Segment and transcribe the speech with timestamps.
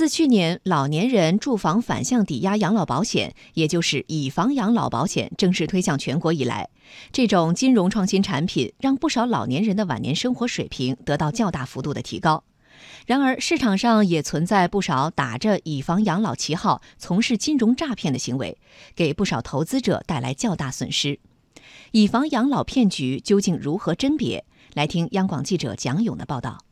[0.00, 6.70] 自去年，老年人住房反向抵押养老保险，也就是以房养老保险正式推向全国以来，
[7.12, 12.42] 这种金融创新产品让不少老年人的晚年生活水平得到较大幅度的提高。
[13.04, 18.56] 然而，市场上也存在不少打着以房养老旗号从事金融诈骗的行为，
[18.96, 21.20] 给不少投资者带来较大损失。
[21.92, 24.46] 以房养老骗局究竟如何甄别？
[24.72, 26.64] 来听央广记者蒋勇的报道。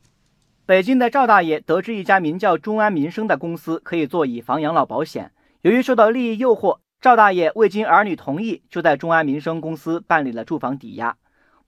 [0.69, 5.33] 北京的赵大爷得知一家名叫中安民生的公司可以做以房养老保险，
[5.63, 11.17] 由于受到利益诱惑，赵大爷未经儿女同意就在中安民生公司办理了住房抵押。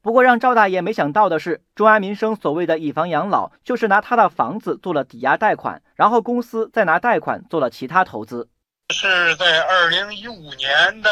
[0.02, 8.50] 不过让赵大爷没想到的是，中安民生所谓的以房养老，就是拿他的房子做了抵押贷款，然后公司再拿贷款做了其他投资。
[8.92, 11.08] 是在二零一五年的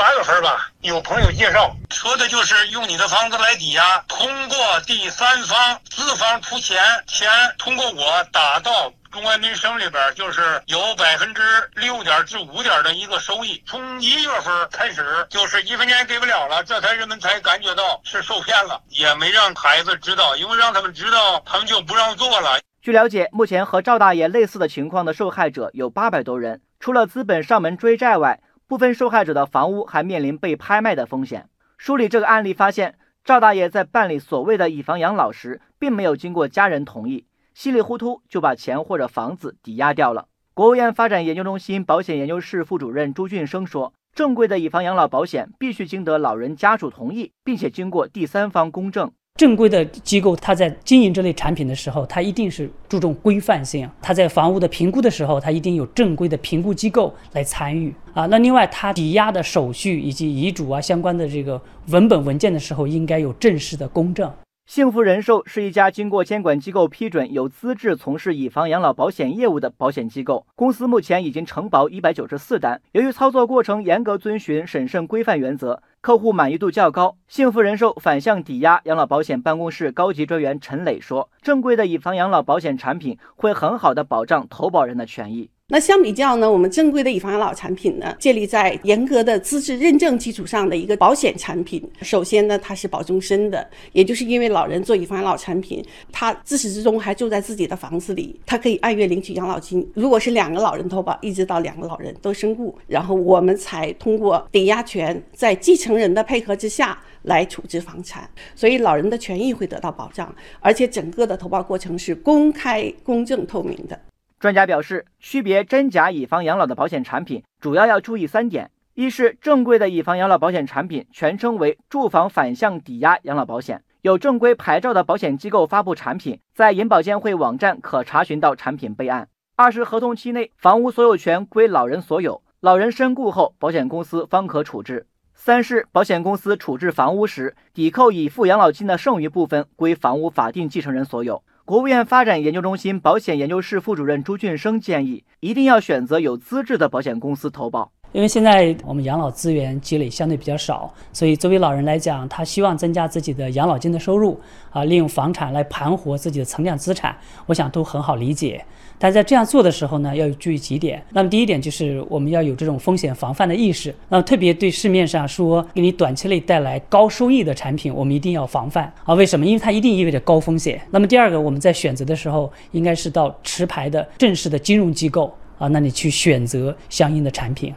[0.00, 11.42] 八月份吧，有朋友介绍说的就是用你的房子来抵押，通过第三方资方出钱，钱通过我打到中安民生里边，就是有百分之
[11.74, 13.62] 六点至五点的一个收益。
[13.66, 22.58] 从一月份开始，就是一分钱给不了了，这才人们才感觉到是受骗了，也没让孩子知道，因为让他们知道，他们就不让做了。
[22.80, 26.62] 据了解，目前和赵大爷类似的情况的受害者有八百多人。
[26.78, 31.48] 除了资本上门追债外，部分受害者的房屋还面临被拍卖的风险。
[31.76, 40.28] 梳理这个案例发现，赵大爷在办理所谓的以房养老时，并没有经过家人同意，稀里糊涂就把钱或者房子抵押掉了。
[40.54, 53.88] 国务院发展研究中心保险研究室副主任朱俊生说：“正规的以房养老保险必须经得老人家属同意，并且经过第三方公证。”正规的机构，它在经营这类产品的时候，它一定是注重规范性。
[54.02, 58.26] 它在房屋的评估的时候，它一定有正规的评估机构来参与啊。
[58.26, 61.58] 那另外，它抵押的手续以及遗嘱啊相关的这个
[61.88, 64.30] 文本文件的时候，应该有正式的公证。
[64.66, 70.46] 幸福人寿是一家经过监管机构批准、有资质从事以房养老保险业务的保险机构。
[70.54, 72.80] 公司目前已经承保一百九十四单。
[72.92, 77.18] 由于操作过程严格遵循审慎规范原则，客户满意度较高。
[77.28, 91.80] 幸福人寿反向抵押养老保险办公室高级专员陈磊说：“正规的以房养老保险产品会很好的保障投保人的权益。”那相比较呢，我们正规的以房养老产品呢，建立在严格的资质认证基础上的一个保险产品。
[92.02, 99.88] 首先呢，它是保终身的，也就是因为老人做以房养老产品，他自始至终还住在自己的房子里，他可以按月领取养老金。
[99.94, 113.96] 如果是两个老人投保，一直到两个老人都身故，然后我们才通过抵押权，在继承人的配合之下来处置房产，所以老人的权益会得到保障，而且整个的投保过程是公开、公正、透明的。
[114.40, 129.26] 专家表示，区别真假以房养老的保险产品，主要要注意三点：一是正规的以房养老保险产品全称为住房反向抵押养老保险，有正规牌照的保险机构发布产品，在银保监会网站可查询到产品备案；
[129.56, 141.42] 二是合同期内房屋所有权归老人所有，老人身故后保险公司方可处置；三是保险公司处置房屋时，抵扣已付养老金的剩余部分归房屋法定继承人所有。
[141.70, 147.92] 国务院发展研究中心保险研究室副主任朱俊生建议，一定要选择有资质的保险公司投保。
[148.12, 154.38] 因为现在我们养老资源积累相对比较少，所以作为老人来讲，他希望增加自己的养老金的收入，
[154.70, 157.16] 啊，利用房产来盘活自己的存量资产，
[157.46, 158.64] 我想都很好理解。
[158.98, 161.02] 但在这样做的时候呢，要注意几点。
[161.12, 163.94] 那么第一点就是我们要有这种风险防范的意识。
[164.10, 169.14] 那么特别对市面上说给你短期内带来高收益的产品，我们一定要防范啊。
[169.14, 169.46] 为什么？
[169.46, 170.78] 因为它一定意味着高风险。
[170.90, 177.72] 那么第二个，我们在选择的时候，应该是到持牌的正式的金融机构啊那里去选择相应的产品。